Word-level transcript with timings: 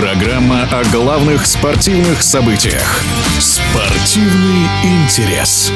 Программа 0.00 0.62
о 0.70 0.84
главных 0.92 1.44
спортивных 1.44 2.22
событиях. 2.22 3.02
Спортивный 3.40 4.68
интерес. 4.84 5.72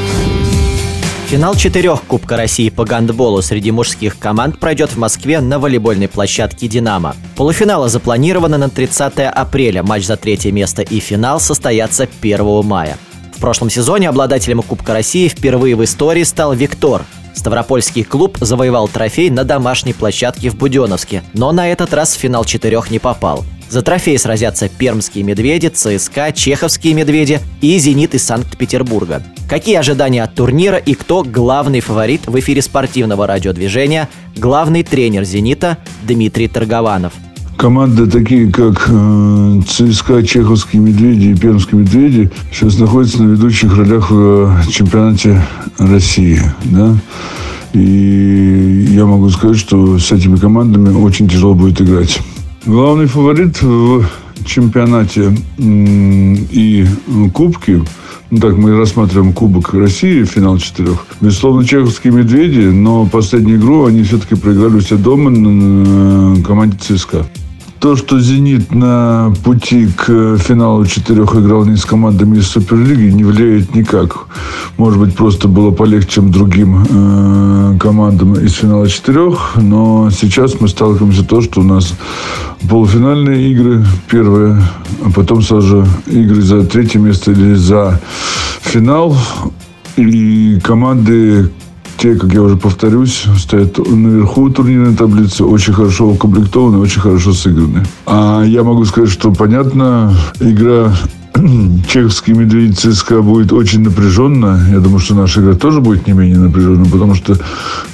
Финал 1.27 1.57
четырех 1.57 2.05
Кубка 2.05 2.37
России 2.37 2.69
по 2.71 2.85
гандболу 2.85 3.43
среди 3.43 3.73
мужских 3.73 4.17
команд 4.21 4.61
пройдет 4.61 4.91
в 4.91 4.97
Москве 4.97 5.41
на 5.41 5.59
волейбольной 5.59 6.07
площадке 6.07 6.69
«Динамо». 6.69 7.17
Полуфиналы 7.35 7.89
запланированы 7.89 8.59
на 8.59 8.71
30 8.71 9.19
апреля, 9.27 9.83
матч 9.83 10.05
за 10.05 10.17
третье 10.17 10.53
место 10.53 10.83
и 10.83 11.01
финал 11.01 11.41
состоятся 11.41 12.09
1 12.21 12.65
мая. 12.65 12.99
В 13.37 13.41
прошлом 13.41 13.71
сезоне 13.71 14.09
обладателем 14.09 14.63
Кубка 14.63 14.93
России 14.93 15.27
впервые 15.27 15.75
в 15.75 15.83
истории 15.83 16.23
стал 16.23 16.53
«Виктор». 16.53 17.03
Ставропольский 17.35 18.05
клуб 18.05 18.39
завоевал 18.41 18.87
трофей 18.87 19.31
на 19.31 19.43
домашней 19.43 19.95
площадке 19.95 20.49
в 20.49 20.55
Буденовске, 20.55 21.25
но 21.33 21.51
на 21.51 21.73
этот 21.73 21.93
раз 21.93 22.15
в 22.15 22.19
финал 22.19 22.45
четырех 22.45 22.89
не 22.93 23.01
попал. 23.01 23.45
За 23.73 23.81
трофей 23.81 24.19
сразятся 24.19 24.69
пермские 24.69 25.25
медведи, 25.25 25.69
ЦСКА, 25.69 26.33
чеховские 26.35 26.93
медведи 26.93 27.41
и 27.63 27.79
«Зенит» 27.79 28.15
из 28.15 28.23
Санкт-Петербурга. 28.23 29.23
Какие 29.49 29.77
ожидания 29.77 30.23
от 30.23 30.35
турнира 30.35 30.77
и 30.77 30.93
кто 30.93 31.23
главный 31.23 31.81
фаворит 31.81 32.27
в 32.27 32.39
эфире 32.39 32.61
спортивного 32.61 33.27
радиодвижения, 33.27 34.11
главный 34.37 34.83
тренер 34.83 35.25
«Зенита» 35.25 35.79
Дмитрий 36.07 36.49
Торгованов. 36.49 37.15
Команды 37.57 38.11
такие, 38.11 38.53
как 38.53 38.91
э, 38.91 39.61
ЦСКА, 39.67 40.23
Чеховские 40.23 40.83
медведи 40.83 41.29
и 41.29 41.35
Пермские 41.35 41.81
медведи, 41.81 42.31
сейчас 42.53 42.79
находятся 42.79 43.23
на 43.23 43.33
ведущих 43.33 43.75
ролях 43.75 44.11
в 44.11 44.65
э, 44.69 44.71
чемпионате 44.71 45.43
России. 45.79 46.43
Да? 46.65 46.95
И 47.73 48.89
я 48.91 49.07
могу 49.07 49.31
сказать, 49.31 49.57
что 49.57 49.99
с 49.99 50.13
этими 50.13 50.37
командами 50.37 50.95
очень 50.95 51.27
тяжело 51.27 51.55
будет 51.55 51.81
играть. 51.81 52.21
Главный 52.65 53.07
фаворит 53.07 53.61
в 53.61 54.05
чемпионате 54.45 55.37
и 55.59 56.87
кубке 57.35 57.83
ну, 58.31 58.39
так 58.39 58.57
мы 58.57 58.79
рассматриваем 58.79 59.35
Кубок 59.35 59.75
России, 59.75 60.25
финал 60.25 60.57
четырех. 60.57 61.05
Безусловно, 61.21 61.67
чеховские 61.67 62.15
медведи, 62.15 62.61
но 62.61 63.05
последнюю 63.05 63.59
игру 63.59 63.85
они 63.85 64.05
все-таки 64.05 64.37
проиграли 64.37 64.81
себя 64.81 64.97
дома 64.97 65.29
на 65.29 66.43
команде 66.43 66.79
ЦСКА. 66.79 67.27
То, 67.83 67.97
что 67.97 68.21
«Зенит» 68.21 68.73
на 68.73 69.35
пути 69.43 69.89
к 69.89 70.37
финалу 70.39 70.87
четырех 70.87 71.35
играл 71.35 71.65
не 71.65 71.77
с 71.77 71.85
командами 71.85 72.39
из 72.39 72.47
Суперлиги, 72.47 73.11
не 73.11 73.25
влияет 73.25 73.75
никак. 73.75 74.29
Может 74.77 75.01
быть, 75.01 75.17
просто 75.17 75.49
было 75.49 75.73
полегче, 75.73 76.09
чем 76.09 76.31
другим 76.31 76.87
э, 76.89 77.79
командам 77.81 78.35
из 78.35 78.53
финала 78.53 78.89
четырех. 78.89 79.57
Но 79.57 80.11
сейчас 80.13 80.61
мы 80.61 80.69
сталкиваемся 80.69 81.23
с 81.23 81.27
то, 81.27 81.41
что 81.41 81.61
у 81.61 81.65
нас 81.65 81.95
полуфинальные 82.71 83.51
игры 83.51 83.85
первые, 84.09 84.63
а 85.05 85.11
потом 85.11 85.43
сразу 85.43 85.85
игры 86.07 86.41
за 86.41 86.65
третье 86.65 87.01
место 87.01 87.33
или 87.33 87.55
за 87.55 88.01
финал. 88.61 89.17
И 89.97 90.61
команды, 90.63 91.51
те, 92.03 92.17
как 92.17 92.33
я 92.33 92.43
уже 92.43 92.57
повторюсь, 92.57 93.27
стоят 93.39 93.79
наверху 93.79 94.51
турнирной 94.51 94.97
таблицы, 94.97 95.45
очень 95.45 95.73
хорошо 95.73 96.09
укомплектованы, 96.09 96.79
очень 96.79 97.01
хорошо 97.01 97.33
сыграны. 97.33 97.85
А 98.07 98.43
я 98.43 98.65
могу 98.65 98.85
сказать, 98.85 99.09
что, 99.09 99.31
понятно, 99.33 100.13
игра 100.41 100.93
чеховский 101.89 102.33
медведь 102.33 102.77
ЦСКА 102.77 103.23
будет 103.23 103.53
очень 103.53 103.83
напряженно. 103.83 104.67
Я 104.73 104.81
думаю, 104.81 104.99
что 104.99 105.15
наша 105.15 105.43
игра 105.43 105.55
тоже 105.55 105.81
будет 105.81 106.09
не 106.09 106.13
менее 106.13 106.39
напряженна, 106.39 106.87
потому 106.87 107.15
что, 107.15 107.39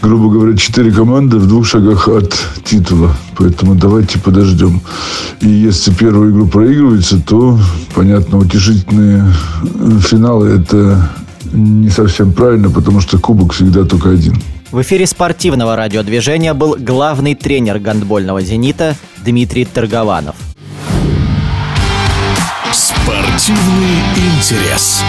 грубо 0.01 0.31
говоря, 0.31 0.57
четыре 0.57 0.91
команды 0.91 1.37
в 1.37 1.47
двух 1.47 1.67
шагах 1.67 2.09
от 2.09 2.35
титула. 2.65 3.15
Поэтому 3.37 3.75
давайте 3.75 4.19
подождем. 4.19 4.81
И 5.43 5.51
если 5.51 5.93
первую 5.93 6.33
игру 6.33 6.47
проигрывается, 6.47 7.21
то, 7.21 7.59
понятно, 7.95 8.39
утешительные 8.39 9.31
финалы– 10.01 10.49
это 10.49 11.11
не 11.53 11.91
совсем 11.91 12.33
правильно, 12.33 12.71
потому 12.71 13.01
что 13.01 13.19
кубок 13.19 13.53
всегда 13.53 13.85
только 13.85 14.11
один. 14.11 14.41
В 14.71 14.83
эфире 14.83 15.07
спортивного 15.07 15.77
радиодвижения 15.77 16.53
был 16.53 16.77
главный 16.79 17.35
тренер 17.35 17.79
гандбольного 17.79 18.43
«Зенита» 18.43 18.97
Дмитрий 19.25 19.65
Торгованов. 19.65 20.37
Спортивный 22.73 23.99
интерес. 24.17 25.03